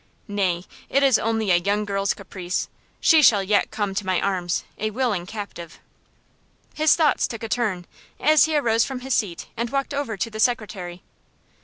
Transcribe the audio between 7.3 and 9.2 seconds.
a turn, as he arose from his